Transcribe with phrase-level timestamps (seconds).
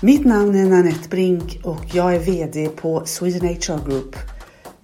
[0.00, 4.16] Mitt namn är Nanette Brink och jag är VD på Sweden HR Group.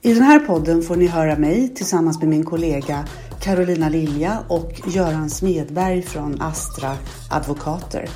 [0.03, 3.05] I den här podden får ni höra mig tillsammans med min kollega
[3.41, 6.97] Carolina Lilja och Göran Smedberg från Astra
[7.31, 8.09] Advokater.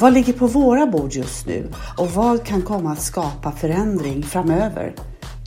[0.00, 4.94] Vad ligger på våra bord just nu och vad kan komma att skapa förändring framöver?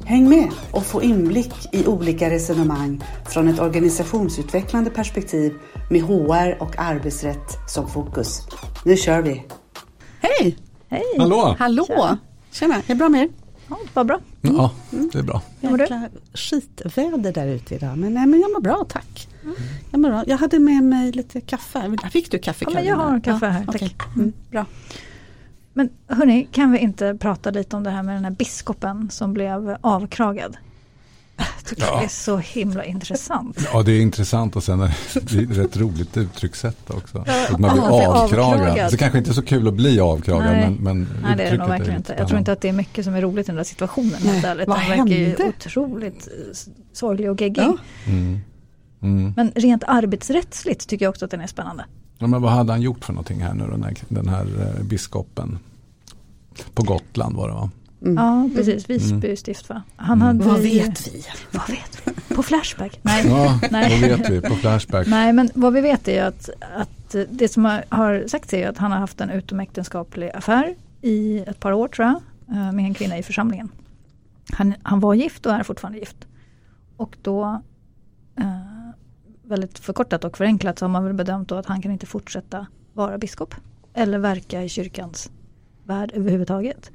[0.05, 5.53] Häng med och få inblick i olika resonemang från ett organisationsutvecklande perspektiv
[5.89, 8.41] med HR och arbetsrätt som fokus.
[8.85, 9.45] Nu kör vi!
[10.21, 10.68] Hej!
[10.89, 11.03] Hej!
[11.17, 11.55] Hallå!
[11.59, 11.85] Hallå!
[11.87, 12.17] Tjena,
[12.51, 12.75] Tjena.
[12.75, 13.29] är det bra med er?
[13.69, 14.19] Ja, vad bra.
[14.41, 15.41] Ja, det är bra.
[15.61, 16.09] Hur mår du?
[16.33, 19.27] skitväder där ute idag men, nej, men jag mår bra tack.
[19.43, 19.55] Mm.
[19.91, 20.23] Jag, mår bra.
[20.27, 21.97] jag hade med mig lite kaffe.
[22.11, 22.65] Fick du kaffe?
[22.67, 23.75] Ja, men jag har kaffe här, tack.
[23.75, 23.89] Okay.
[24.15, 24.33] Mm.
[24.51, 24.65] Bra.
[25.73, 29.33] Men hörni, kan vi inte prata lite om det här med den här biskopen som
[29.33, 30.57] blev avkragad?
[31.69, 31.99] Tycker ja.
[31.99, 33.67] det är så himla intressant.
[33.73, 37.17] Ja, det är intressant och sen är det ett rätt roligt uttryckssätt också.
[37.49, 38.45] Att man blir avkragad.
[38.45, 38.91] avkragad.
[38.91, 40.45] Det kanske inte är så kul att bli avkragad.
[40.45, 42.15] Nej, men, men Nej det är det nog verkligen inte.
[42.17, 44.19] Jag tror inte att det är mycket som är roligt i den där situationen.
[44.23, 45.15] Nej, där, vad hände?
[45.15, 46.57] verkar ju otroligt eh,
[46.93, 47.61] sorglig och geggig.
[47.61, 47.77] Ja.
[48.07, 48.39] Mm.
[49.01, 49.33] Mm.
[49.35, 51.85] Men rent arbetsrättsligt tycker jag också att den är spännande.
[52.17, 54.83] Ja, men vad hade han gjort för någonting här nu, den här, den här eh,
[54.83, 55.59] biskopen?
[56.73, 57.69] På Gotland var det va?
[58.01, 58.15] Mm.
[58.15, 59.37] Ja precis, Visby mm.
[59.37, 59.83] stift va?
[59.95, 61.23] Han hade, vad vet vi?
[61.51, 62.35] Vad vet vi?
[62.35, 62.99] På Flashback?
[63.03, 63.27] Nej.
[63.27, 64.01] Ja, Nej.
[64.01, 65.07] vad vet vi på Flashback?
[65.07, 68.91] Nej men vad vi vet är att, att det som har sagts är att han
[68.91, 72.21] har haft en utomäktenskaplig affär i ett par år tror jag.
[72.57, 73.69] Eh, med en kvinna i församlingen.
[74.51, 76.27] Han, han var gift och är fortfarande gift.
[76.97, 77.61] Och då
[78.35, 78.45] eh,
[79.43, 82.67] väldigt förkortat och förenklat så har man väl bedömt då att han kan inte fortsätta
[82.93, 83.55] vara biskop.
[83.93, 85.31] Eller verka i kyrkans
[85.83, 86.91] värld överhuvudtaget.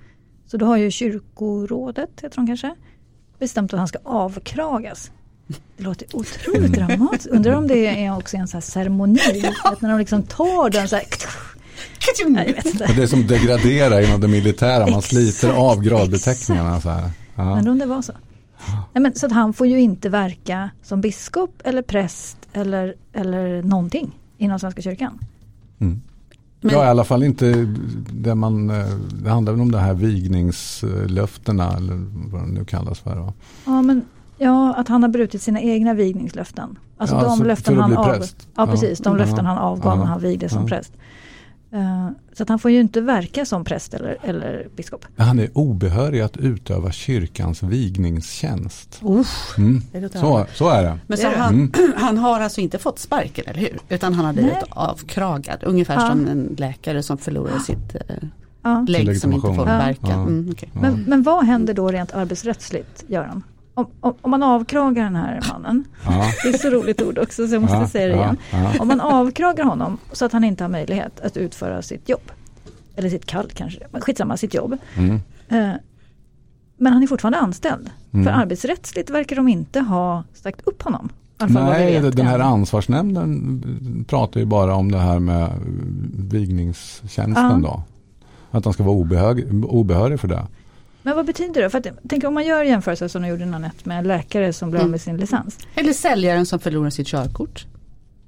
[0.46, 2.74] Så då har ju kyrkorådet, heter de kanske,
[3.38, 5.10] bestämt att han ska avkragas.
[5.76, 7.26] Det låter otroligt dramatiskt.
[7.26, 9.44] Undrar om det är också en sån här ceremoni.
[9.64, 11.04] Att när de liksom tar den så här.
[12.28, 12.60] Nej,
[12.96, 14.86] det är som degraderar inom det militära.
[14.86, 16.80] Man sliter av gradbeteckningarna.
[16.80, 17.10] Så här.
[17.34, 17.54] Ja.
[17.54, 18.12] Men om det var så.
[18.92, 23.62] Nej, men, så att han får ju inte verka som biskop eller präst eller, eller
[23.62, 25.18] någonting inom Svenska kyrkan.
[25.80, 26.02] Mm.
[26.64, 27.68] Men, ja, i alla fall inte
[28.12, 28.86] det man, eh,
[29.22, 31.94] det handlar väl om de här vigningslöftena eller
[32.32, 33.16] vad det nu kallas för.
[33.16, 33.32] Va?
[33.64, 34.02] Ja, men
[34.38, 36.78] ja, att han har brutit sina egna vigningslöften.
[36.96, 38.24] Alltså ja, de alltså, löften han av,
[38.56, 40.92] ja, precis, de löften han avgav när han vigde som präst.
[41.74, 45.06] Uh, så att han får ju inte verka som präst eller, eller biskop.
[45.16, 49.00] Han är obehörig att utöva kyrkans vigningstjänst.
[49.58, 49.80] Mm.
[50.12, 50.98] Så, så är det.
[51.06, 51.72] Men så han, mm.
[51.96, 53.78] han har alltså inte fått sparken, eller hur?
[53.88, 55.64] Utan han har blivit avkragad.
[55.64, 56.08] Ungefär ja.
[56.08, 58.16] som en läkare som förlorar sitt eh,
[58.62, 58.84] ja.
[58.88, 60.12] lägg som inte får verka.
[60.12, 60.68] Mm, okay.
[60.72, 63.42] men, men vad händer då rent arbetsrättsligt, Göran?
[63.76, 66.24] Om, om, om, man avkragar den här mannen, ja.
[66.42, 68.36] det är så roligt ord också så jag måste ja, säga det igen.
[68.52, 72.32] Ja, om man avkragar honom så att han inte har möjlighet att utföra sitt jobb.
[72.96, 74.76] Eller sitt kall kanske, skitsamma sitt jobb.
[74.94, 75.20] Mm.
[75.48, 75.72] Eh,
[76.76, 77.90] men han är fortfarande anställd.
[78.12, 78.24] Mm.
[78.24, 81.08] För arbetsrättsligt verkar de inte ha sagt upp honom.
[81.38, 85.50] Nej, den här ansvarsnämnden pratar ju bara om det här med
[86.18, 87.82] vigningstjänsten då.
[88.50, 90.46] Att han ska vara obehörig, obehörig för det.
[91.04, 91.70] Men vad betyder det?
[91.70, 94.70] För att, tänk om man gör jämförelse som de gjorde Nanette med en läkare som
[94.70, 95.58] blir av med sin licens.
[95.74, 97.66] Eller säljaren som förlorar sitt körkort.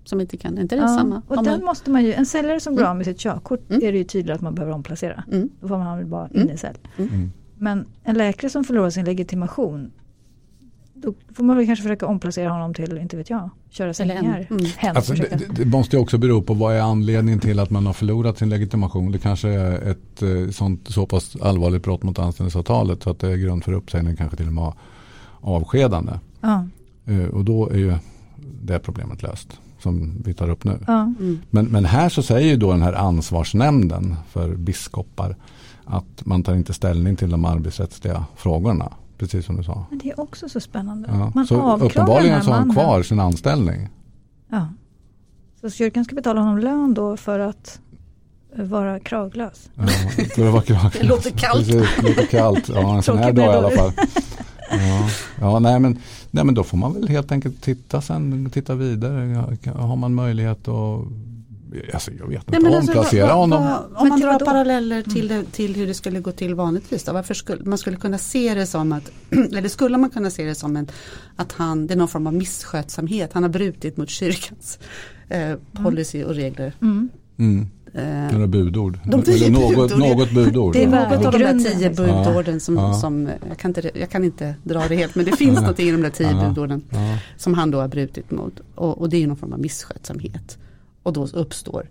[0.04, 1.22] Som inte kan, inte det ja, samma?
[1.28, 2.90] Och den måste man ju, en säljare som blir mm.
[2.90, 3.82] av med sitt körkort mm.
[3.82, 5.24] är det ju tydligt att man behöver omplacera.
[5.32, 5.50] Mm.
[5.60, 6.76] Då får man väl bara in i cell.
[6.96, 7.10] Mm.
[7.10, 7.32] mm.
[7.58, 9.92] Men en läkare som förlorar sin legitimation
[11.02, 14.46] då får man väl kanske försöka omplacera honom till, inte vet jag, köra sängar.
[14.50, 14.96] Mm.
[14.96, 17.92] Alltså, det, det, måste ju också bero på vad är anledningen till att man har
[17.92, 19.12] förlorat sin legitimation.
[19.12, 23.32] Det kanske är ett eh, sånt, så pass allvarligt brott mot anställningsavtalet så att det
[23.32, 24.72] är grund för uppsägning, kanske till och med
[25.40, 26.12] avskedande.
[26.40, 26.66] Ja.
[27.08, 27.94] Uh, och då är ju
[28.62, 30.78] det problemet löst som vi tar upp nu.
[30.86, 31.02] Ja.
[31.02, 31.38] Mm.
[31.50, 35.36] Men, men här så säger ju då den här ansvarsnämnden för biskopar
[35.84, 38.92] att man tar inte ställning till de arbetsrättsliga frågorna.
[39.18, 39.86] Precis som du sa.
[39.90, 41.08] Men det är också så spännande.
[41.12, 41.32] Ja.
[41.34, 43.88] Man så uppenbarligen så har han kvar sin anställning.
[44.48, 44.68] Ja.
[45.60, 47.80] Så kyrkan ska betala honom lön då för att
[48.56, 49.70] eh, vara kraglös.
[49.74, 49.86] Ja,
[50.34, 50.92] för att vara kraglös.
[50.92, 51.66] det låter kallt.
[51.66, 52.68] Precis, det låter kallt.
[52.68, 53.92] Ja, en sån här dag i alla fall.
[54.70, 55.08] Ja,
[55.40, 55.98] ja nej, men,
[56.30, 59.44] nej men då får man väl helt enkelt titta sen, titta vidare.
[59.74, 61.00] Har man möjlighet att
[61.92, 63.64] Alltså, jag vet inte, Nej, alltså, omplacera vad, honom.
[63.64, 67.04] Vad, om man drar paralleller till, det, till hur det skulle gå till vanligtvis.
[67.04, 70.44] Då, varför skulle man skulle kunna se det som att, eller skulle man kunna se
[70.44, 70.88] det som en,
[71.36, 73.32] att han, det är någon form av misskötsamhet.
[73.32, 74.78] Han har brutit mot kyrkans
[75.28, 76.72] eh, policy och regler.
[76.80, 77.08] Mm.
[77.38, 77.66] Mm.
[77.96, 78.98] Eh, Några budord.
[79.04, 79.98] De tio något, budord.
[79.98, 80.72] något budord.
[80.72, 82.94] Det är något av de där tio budorden som, ja.
[82.94, 85.90] som jag, kan inte, jag kan inte dra det helt men det finns något i
[85.90, 86.48] de där tio ja.
[86.48, 87.18] budorden ja.
[87.36, 88.60] som han då har brutit mot.
[88.74, 90.58] Och, och det är någon form av misskötsamhet.
[91.06, 91.88] Och då uppstår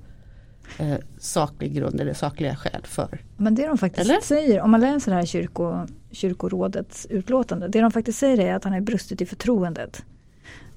[0.78, 3.20] eh, saklig grund eller sakliga skäl för.
[3.38, 4.22] Men det de faktiskt Eller?
[4.22, 8.64] säger, om man läser det här kyrko, kyrkorådets utlåtande, det de faktiskt säger är att
[8.64, 10.06] han är brustit i förtroendet.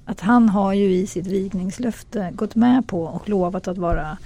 [0.05, 4.17] Att han har ju i sitt vigningslöfte gått med på och lovat att vara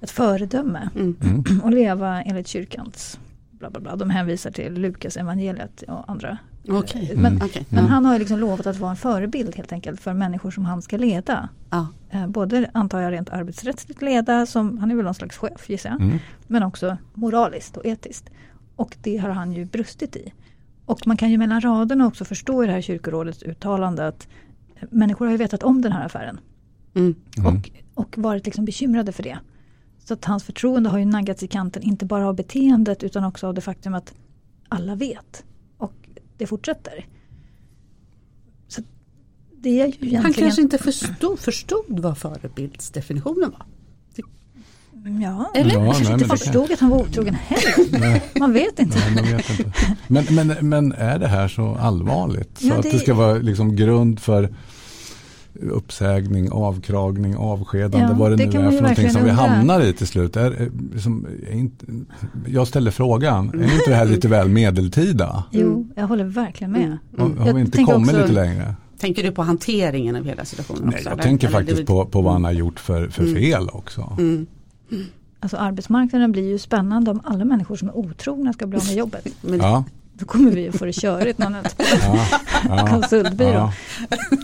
[0.00, 0.90] ett föredöme.
[0.94, 1.16] Mm.
[1.64, 3.18] och leva enligt kyrkans
[3.50, 3.96] bla bla bla.
[3.96, 6.38] De hänvisar till Lukas evangeliet och andra.
[6.68, 7.12] Okej.
[7.16, 7.46] Men, Mm.
[7.46, 7.66] Okej.
[7.68, 7.90] men Ja.
[7.90, 10.82] han har ju liksom lovat att vara en förebild helt enkelt för människor som han
[10.82, 11.48] ska leda.
[11.70, 11.86] Ja.
[12.10, 15.90] Eh, Både antar jag rent arbetsrättsligt leda, som, han är väl någon slags chef gissar
[15.90, 16.00] jag.
[16.00, 16.18] Mm.
[16.46, 18.30] Men också moraliskt och etiskt.
[18.76, 20.32] Och det har han ju brustit i.
[20.86, 24.28] Och man kan ju mellan raderna också förstå i det här kyrkorådets uttalande att
[24.76, 26.40] eh, människor har ju vetat om den här affären.
[26.94, 27.14] Mm.
[27.38, 27.46] Mm.
[27.56, 29.38] Och, och varit liksom bekymrade för det.
[30.04, 33.46] Så att hans förtroende har ju naggats i kanten, inte bara av beteendet utan också
[33.46, 34.14] av det faktum att
[34.68, 35.44] alla vet.
[36.38, 37.06] Det fortsätter.
[38.68, 38.82] Så
[39.62, 40.22] det är ju egentligen...
[40.22, 43.66] Han kanske inte förstod, förstod vad förebildsdefinitionen var.
[45.22, 45.74] Ja, Eller?
[45.74, 48.38] Ja, kanske nej, inte förstod att han var otrogen heller.
[48.38, 48.98] Man vet inte.
[48.98, 49.72] Nej, man vet inte.
[50.08, 52.58] Men, men, men är det här så allvarligt?
[52.58, 54.54] Så Ja, att det- det ska vara liksom grund för
[55.62, 59.92] uppsägning, avkragning, avskedande, Ja, vad det, det nu är för någonting som vi hamnar i
[59.92, 60.36] till slut.
[60.36, 61.86] Är, liksom, är inte,
[62.46, 65.44] jag ställer frågan, är inte det här lite väl medeltida?
[65.50, 66.98] Jo, jag håller verkligen med.
[67.18, 68.74] Har, har Jag vi inte kommit också- lite längre?
[68.98, 71.04] Tänker du på hanteringen av hela situationen Nej, också?
[71.04, 71.22] jag eller?
[71.22, 74.12] tänker Eller faktiskt det- på, på vad han har gjort för, för fel också.
[74.18, 74.46] Mm.
[75.40, 78.94] Alltså arbetsmarknaden blir ju spännande om alla människor som är otrogna ska bli av med
[78.96, 79.26] jobbet.
[79.42, 82.28] Men, Ja, Då kommer vi ju få det körigt någon ja,
[82.68, 83.50] ja, konsultbyrå.
[83.50, 83.72] ja.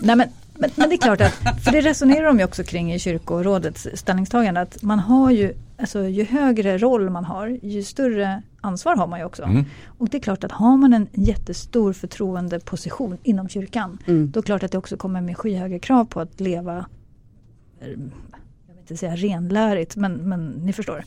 [0.03, 0.27] Nej, men,
[0.63, 3.87] men, men det är klart att, för det resonerar de ju också kring i kyrkorådets
[3.93, 9.07] ställningstagande, att man har ju, alltså ju högre roll man har, ju större ansvar har
[9.07, 9.43] man ju också.
[9.43, 9.65] Mm.
[9.85, 14.31] Och det är klart att har man en jättestor förtroendeposition inom kyrkan, Mm.
[14.31, 16.77] då är det klart att det också kommer med skyhöga krav på att leva,
[17.79, 21.03] eh, jag vill inte säga renlärigt, men, men ni förstår.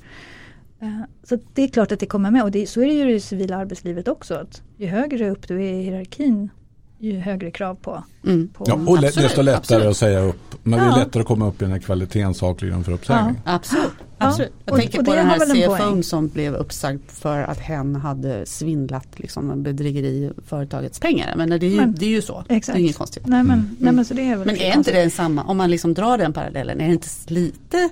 [0.80, 3.10] Eh, Så det är klart att det kommer med och det, så är det ju
[3.10, 4.34] i det civila arbetslivet också.
[4.34, 6.50] Att ju högre upp du är i hierarkin,
[6.98, 8.48] ju högre krav på, Mm.
[8.48, 9.86] på Ja, och Absolut, desto lättare absolut.
[9.86, 10.36] att säga upp.
[10.62, 10.96] Men det är Ja.
[10.96, 13.40] lättare att komma upp i den här kvaliteten saklig grund för uppsägning.
[13.44, 13.84] Absolut.
[14.18, 14.52] Ja, absolut.
[14.64, 16.02] Jag och- tänker och på det den här väl en CFOn poäng.
[16.02, 21.34] som blev uppsagd för att hen hade svindlat liksom, en bedrägeri i företagets pengar.
[21.36, 22.44] Men det är ju, Men- det är ju så.
[22.48, 22.74] Exakt.
[22.76, 23.26] Det är inget konstigt.
[23.26, 25.70] Nej men, nej men så det är väl Men är inte det samma, om man
[25.70, 27.88] liksom drar den parallellen, är det inte lite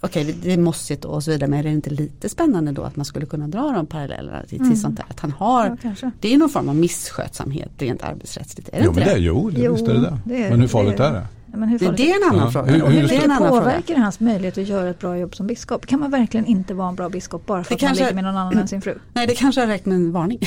[0.00, 2.82] Okej, det- det är mossigt och så vidare, men är det inte lite spännande då
[2.82, 4.76] att man skulle kunna dra de parallellerna till, till Mm.
[4.76, 5.04] sånt där?
[5.08, 8.90] Att han har, Ja, det är någon form av misskötsamhet rent arbetsrättsligt, är det Jo,
[8.90, 9.20] inte men det, det?
[9.20, 10.18] jo, det, Jo, visst är det det.
[10.24, 11.26] det är- men hur farligt det är- är det?
[11.58, 12.72] Men hur Det, farligt det är en annan Ja, fråga.
[12.72, 13.50] hur- hur hur- det annan fråga.
[13.50, 15.86] påverkar det hans möjlighet att göra ett bra jobb som biskop?
[15.86, 18.14] Kan man verkligen inte vara en bra biskop bara för Det att man kanske- ligger
[18.14, 18.98] med någon annan än sin fru?
[19.12, 20.38] Nej, det kanske har räckt med en varning.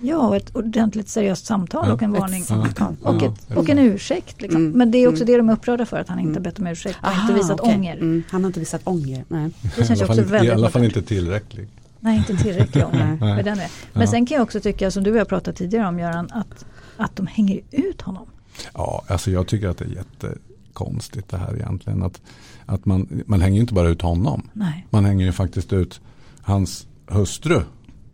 [0.00, 2.42] Ja, och ett ordentligt seriöst samtal Ja, och en ett varning.
[2.44, 2.96] samtal.
[3.02, 4.42] Och, Ja, ett, och en ursäkt.
[4.42, 4.60] Liksom.
[4.60, 4.78] Mm.
[4.78, 5.32] Men det är också Mm.
[5.32, 7.32] det de är upprörda för, att han inte har bett om ursäkt och inte Aha,
[7.34, 7.74] visat okej.
[7.74, 7.94] ånger.
[7.96, 9.24] Mm, han har inte visat ånger.
[9.28, 9.50] Nej.
[9.76, 11.68] Det I känns fall, också inte, I väldigt alla fall inte tillräcklig.
[12.00, 13.18] Nej, inte tillräckligt ånger.
[13.20, 13.44] Nej.
[13.44, 13.70] den är.
[13.92, 16.64] Men sen kan jag också tycka, som du och jag pratat tidigare om Göran, att,
[16.96, 18.26] att de hänger ut honom.
[18.74, 22.02] Ja, alltså jag tycker att det är jättekonstigt det här egentligen.
[22.02, 22.20] Att,
[22.66, 24.50] att man, man hänger ju inte bara ut honom.
[24.52, 24.86] Nej.
[24.90, 26.00] Man hänger ju faktiskt ut
[26.42, 27.60] hans hustru.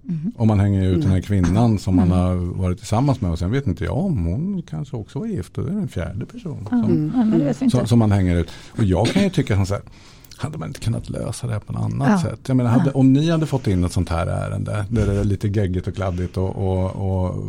[0.07, 0.33] Mhm.
[0.37, 1.13] Och man hänger ut den Mm.
[1.13, 3.31] här kvinnan som man har varit tillsammans med.
[3.31, 5.59] Och sen vet inte jag om hon kanske också var gift.
[5.59, 6.67] Och det är en fjärde person.
[7.59, 8.51] Som, som, som man hänger ut.
[8.79, 9.83] Och jag kan ju tycka så här.
[10.37, 12.31] Hade man inte kunnat lösa det här på något annat Ja.
[12.31, 12.41] sätt?
[12.47, 14.85] Jag menar, hade, om ni hade fått in ett sånt här ärende.
[14.91, 17.45] Där det är lite geggigt och kladdigt och, och, och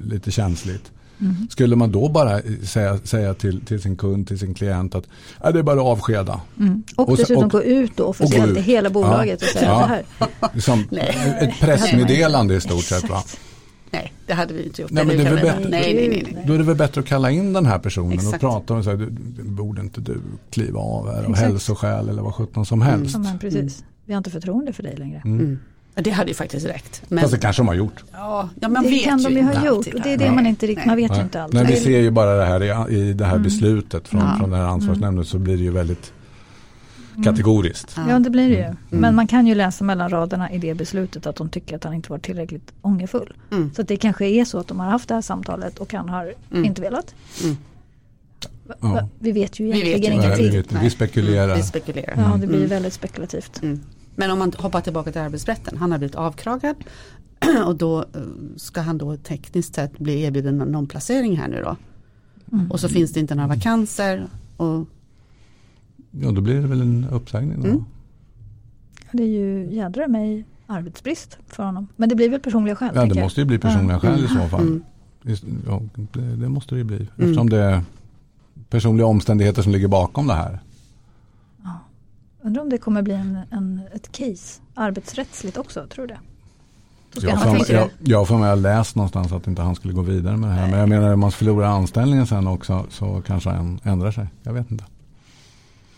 [0.00, 0.92] lite känsligt.
[1.20, 1.34] Mm.
[1.50, 5.04] Skulle man då bara säga, säga till, till sin kund, till sin klient att
[5.42, 6.40] "Ja, det är bara att avskeda.
[6.60, 6.82] Mm.
[6.96, 8.58] Och, Och så- dessutom och- gå ut då officiellt ut.
[8.58, 9.78] i hela bolaget och säga Ja.
[9.78, 10.04] det här.
[10.54, 11.36] Liksom, Nej.
[11.40, 13.08] ett pressmeddelande i stort sett.
[13.10, 13.22] Va?
[13.90, 14.90] Nej, det hade vi inte gjort.
[14.90, 16.44] Nej, men det är väl bättre- nej, nej, nej, nej.
[16.46, 18.40] Då är det väl bättre att kalla in den här personen och Exakt.
[18.40, 19.10] prata om så här, du,
[19.42, 20.20] borde inte du
[20.50, 23.14] kliva av här av hälsoskäl eller vad sjutton som helst.
[23.14, 23.84] Ja, men precis.
[24.04, 25.22] Vi har inte förtroende för dig längre.
[25.24, 25.58] Mm.
[25.98, 27.02] Ja, Det hade ju faktiskt räckt.
[27.08, 28.04] Men, Fast det kanske de har gjort.
[28.12, 29.86] ja, ja, man det vet kan de ju ha gjort.
[29.94, 31.22] Och det är det man inte riktigt, man vet ju Nej.
[31.22, 31.52] inte allt.
[31.52, 33.42] När vi ser ju bara det här i, i det här Mm.
[33.42, 34.36] beslutet från, Ja.
[34.38, 36.12] från den här ansvarsnämnden så blir det ju väldigt
[37.24, 37.96] kategoriskt.
[38.08, 38.62] Ja det blir det ju.
[38.62, 38.76] Mm.
[38.88, 41.94] Men man kan ju läsa mellan raderna i det beslutet att de tycker att han
[41.94, 43.34] inte var tillräckligt ångerfull.
[43.52, 43.70] Mm.
[43.74, 46.08] Så att det kanske är så att de har haft det här samtalet och han
[46.08, 46.64] har Mm.
[46.64, 47.14] inte velat.
[47.42, 47.56] Mm.
[48.66, 48.88] Va- Ja.
[48.88, 50.44] va- Vi vet ju egentligen ju ingenting.
[50.50, 50.78] vi, vet, inte.
[50.84, 51.44] vi spekulerar.
[51.44, 52.14] Mm, vi spekulerar.
[52.16, 52.68] Ja det blir Mm.
[52.70, 53.60] väldigt spekulativt.
[54.18, 54.28] Mm.
[54.28, 56.76] Men om man hoppar tillbaka till arbetsrätten, han har blivit avkragad
[57.66, 58.04] och då eh,
[58.56, 61.76] ska han då tekniskt sett bli erbjuden någon placering här nu då.
[62.52, 62.70] Mm.
[62.70, 64.26] Och så finns det inte några vakanser.
[64.56, 64.86] Och,
[66.10, 67.68] Ja, då blir det väl en uppsägning då.
[67.68, 67.84] Mm.
[69.12, 71.88] Det är ju jädra mig arbetsbrist för honom.
[71.96, 72.90] Men det blir väl personliga skäl.
[72.94, 73.22] Ja, det jag.
[73.24, 74.60] måste ju bli personliga skäl i så fall.
[74.60, 74.82] mm,
[75.66, 75.82] Ja,
[76.12, 77.08] det, det måste det ju bli.
[77.16, 77.82] Eftersom det är
[78.70, 80.58] personliga omständigheter som ligger bakom det här.
[82.48, 86.20] Undrar om det kommer bli en, en, ett case arbetsrättsligt också, tror du det?
[87.26, 90.50] Jag tänka- jag, jag med jag läst någonstans att inte han skulle gå vidare med
[90.50, 90.70] det här.
[90.70, 94.26] Men jag menar om man förlorar anställningen sen också så kanske han ändrar sig.
[94.42, 94.84] Jag vet inte.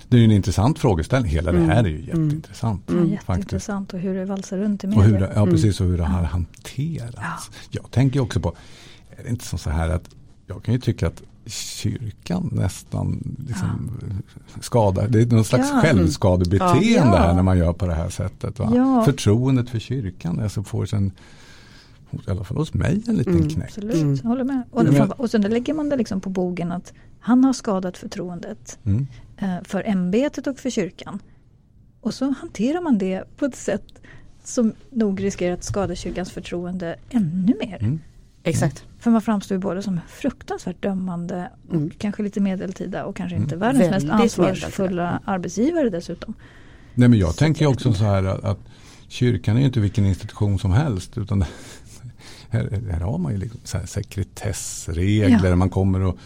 [0.08, 1.30] Det är ju en intressant frågeställning.
[1.32, 2.82] Hela det här är ju jätteintressant.
[2.86, 3.12] Ja, Faktiskt.
[3.12, 5.04] jätteintressant och hur det valsar runt i Och media.
[5.04, 7.50] hur, det- ja, precis och hur det har hanterats.
[7.70, 8.54] Jag tänker också på,
[9.18, 10.08] är det inte så här att
[10.46, 13.90] jag kan ju tycka att kyrkan nästan liksom
[14.60, 15.80] skadar, det är någon slags Ja.
[15.80, 17.22] självskadebeteende Ja.
[17.22, 18.58] här när man gör på det här sättet.
[18.58, 18.72] Va?
[18.74, 19.02] Ja.
[19.04, 21.12] Förtroendet för kyrkan alltså får sen,
[22.26, 23.68] i alla fall hos mig, en liten knäck.
[23.68, 24.18] Absolut, Mm.
[24.24, 24.62] håller med.
[24.70, 28.78] Och, Men- och sen lägger man det liksom på bogen att han har skadat förtroendet
[28.84, 29.06] Mm.
[29.36, 31.18] eh, för ämbetet och för kyrkan.
[32.00, 33.84] Och så hanterar man det på ett sätt
[34.44, 37.76] som nog riskerar att skada kyrkans förtroende ännu mer.
[37.80, 38.00] Mm.
[38.42, 38.84] Exakt.
[38.98, 41.90] För man framstår ju både som fruktansvärt dömande och Mm.
[41.98, 43.44] kanske lite medeltida och kanske Mm.
[43.44, 45.32] inte världens mest ansvarsfulla medeltida.
[45.32, 46.34] arbetsgivare dessutom.
[46.94, 48.58] Nej men jag tänker ju också så här att, att
[49.08, 51.18] kyrkan är ju inte vilken institution som helst.
[51.18, 51.44] Utan
[52.50, 55.48] här, här har man ju liksom så här sekretessregler.
[55.50, 55.56] Ja.
[55.56, 56.18] Man kommer och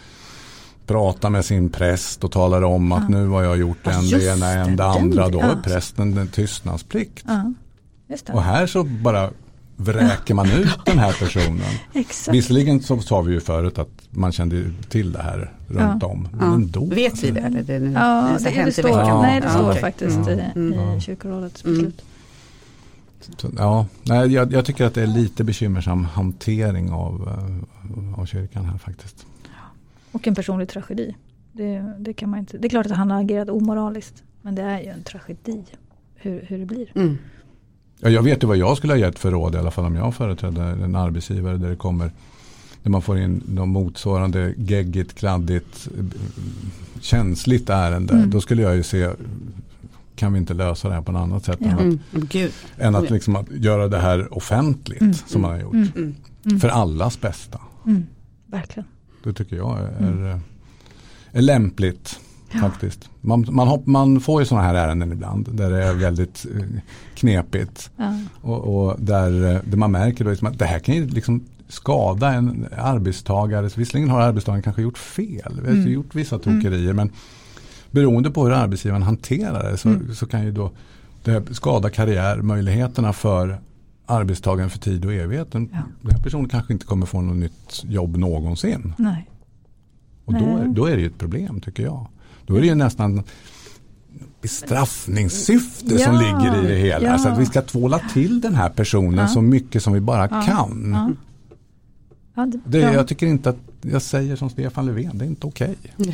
[0.86, 3.08] pratar med sin präst och talar om att Ja.
[3.08, 5.22] nu har jag gjort Ja, en det ena en det andra.
[5.22, 5.46] den- Då ja.
[5.46, 7.24] har prästen en tystnadsplikt.
[7.28, 7.52] Ja,
[8.08, 8.32] just det.
[8.32, 9.30] Och här så bara
[9.76, 11.60] vräker man ut den här personen.
[11.94, 12.34] Exakt.
[12.36, 16.08] Visserligen så sa vi ju förut att man kände till det här runt Ja.
[16.08, 16.28] om.
[16.32, 16.54] Men Ja.
[16.54, 16.84] ändå.
[16.86, 17.40] Vet vi det?
[17.40, 19.22] Eller det, nu, Ja, det, det, det står, veckan?
[19.22, 19.80] nej, det Ja, står okej.
[19.80, 20.30] faktiskt Ja.
[20.32, 21.00] i, i Mm.
[21.00, 21.76] kyrkorådets Mm.
[21.76, 22.02] beslut.
[23.38, 28.26] Så, ja, nej, jag, jag tycker att det är lite bekymmersam hantering av, eh, av
[28.26, 29.26] kyrkan här faktiskt.
[30.12, 31.14] Och en personlig tragedi.
[31.52, 34.22] Det, det, kan man inte, det är klart att han har agerat omoraliskt.
[34.42, 35.62] Men det är ju en tragedi
[36.14, 36.92] hur, hur det blir.
[36.94, 37.18] Mm.
[38.04, 39.96] Ja, jag vet ju vad jag skulle ha gett för råd i alla fall om
[39.96, 42.10] jag företrädde en arbetsgivare där det kommer
[42.82, 46.04] där man får in de motsvarande geggigt, kladdigt, eh,
[47.00, 48.14] känsligt ärende.
[48.14, 48.30] Mm.
[48.30, 49.10] Då skulle jag ju se
[50.16, 51.66] kan vi inte lösa det här på något annat sätt Ja.
[51.68, 52.50] än, att, Mm.
[52.78, 55.14] Än att, liksom, att göra det här offentligt Mm.
[55.14, 55.72] som man har gjort.
[55.74, 55.88] Mm.
[55.96, 56.14] Mm.
[56.46, 56.60] Mm.
[56.60, 57.60] För allas bästa.
[57.86, 58.06] Mm.
[58.46, 58.86] Verkligen.
[59.24, 60.24] Det tycker jag är, Mm.
[60.24, 60.40] är,
[61.32, 62.20] är lämpligt.
[62.54, 62.60] Ja.
[62.60, 63.08] Faktiskt.
[63.20, 66.64] Man, man, hopp, man får ju sådana här ärenden ibland där det är väldigt eh,
[67.14, 67.90] knepigt.
[67.96, 68.18] Ja.
[68.40, 71.44] Och, och där, eh, där man märker då liksom att det här kan ju liksom
[71.68, 73.68] skada en arbetstagare.
[73.76, 75.92] Visserligen har arbetstagaren kanske gjort fel, vi har Mm.
[75.92, 76.92] gjort vissa tokerier.
[76.92, 77.10] Men
[77.90, 80.14] beroende på hur arbetsgivaren hanterar det så, Mm.
[80.14, 80.70] så kan ju då
[81.24, 83.60] det skada karriärmöjligheterna för
[84.06, 85.52] arbetstagaren för tid och evighet.
[85.52, 85.78] Den, Ja.
[86.02, 88.92] den här personen kanske inte kommer få något nytt jobb någonsin.
[88.98, 89.30] Nej.
[90.24, 90.68] Och då, Nej.
[90.68, 92.06] då är det ju ett problem tycker jag.
[92.46, 93.22] Då är det ju nästan
[94.42, 97.06] bestraffningssyfte som Ja, ligger i det hela.
[97.06, 97.18] ja.
[97.18, 99.28] Så att vi ska tvåla till den här personen Ja.
[99.28, 100.96] så mycket som vi bara kan.
[102.36, 102.44] Ja.
[102.44, 102.92] Det, Det, ja.
[102.92, 103.56] Jag tycker inte att
[103.92, 105.74] jag säger som Stefan Löfven, det är inte okej.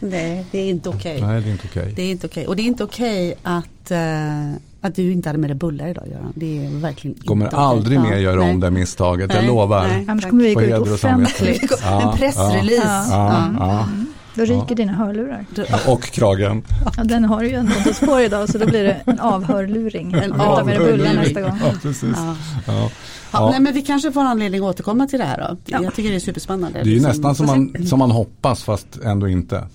[0.00, 1.20] Nej, det är inte okej.
[1.20, 1.92] Nej, det är inte okej.
[1.96, 2.46] Det är inte okej.
[2.46, 6.08] Och det är inte okej att, eh, att du inte hade med dig bullar idag
[6.08, 6.32] Göran.
[6.36, 8.50] Det är verkligen Kommer inte aldrig mer göra nej.
[8.50, 9.88] om det misstaget, jag Nej, lovar.
[9.88, 10.04] nej.
[10.08, 11.72] Annars kommer vi gå ut offentligt.
[11.82, 13.06] Ja, en pressrelease.
[13.10, 13.52] ja.
[13.58, 13.88] Ja, ja.
[14.34, 15.44] Då ryker dina hörlurar.
[15.56, 16.62] Ja, och kragen.
[16.96, 20.12] Ja, den har du ju ändå inte spår idag så då blir det en avhörluring.
[20.12, 21.14] En avhörluring.
[21.16, 21.58] nästa gång.
[21.64, 22.16] Ja, precis.
[22.16, 22.36] Ja.
[22.66, 22.72] Ja.
[22.74, 22.90] Ja,
[23.32, 23.50] Ja.
[23.50, 25.56] Nej, men vi kanske får anledning att återkomma till det här då.
[25.66, 25.82] Ja.
[25.82, 26.78] Jag tycker det är superspännande.
[26.78, 29.58] Det är ju Liksom, nästan som man, som man hoppas fast ändå inte.
[29.58, 29.68] Att,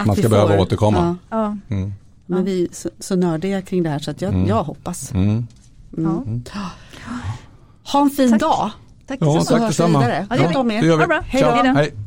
[0.00, 1.16] Att man ska behöva får- återkomma.
[1.30, 1.92] Ja, Mm.
[2.26, 4.46] Ja, men vi är så, så nördiga kring det här så att jag, Mm.
[4.48, 5.12] jag hoppas.
[5.12, 5.46] Mm.
[5.96, 6.24] ja.
[7.92, 8.40] Ha en fin Tack.
[8.40, 8.70] dag.
[9.06, 9.44] Tack Ja, detsamma.
[9.44, 9.98] tack hörs detsamma.
[9.98, 10.26] vidare.
[10.30, 10.74] Ja, det gör vi.
[10.74, 10.90] Er.
[10.90, 11.20] Ha det bra.
[11.24, 12.00] Hej då.